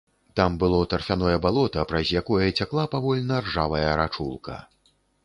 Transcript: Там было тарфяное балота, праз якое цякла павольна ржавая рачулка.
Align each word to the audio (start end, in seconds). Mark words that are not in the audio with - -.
Там 0.37 0.53
было 0.61 0.77
тарфяное 0.93 1.33
балота, 1.43 1.83
праз 1.91 2.13
якое 2.21 2.47
цякла 2.59 2.87
павольна 2.95 3.39
ржавая 3.47 3.85
рачулка. 4.01 4.57